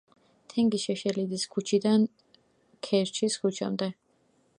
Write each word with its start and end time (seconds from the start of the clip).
თენგიზ 0.53 0.85
შეშელიძის 0.85 1.43
ქუჩიდან 1.55 2.07
ქერჩის 2.89 3.37
ქუჩამდე. 3.45 3.91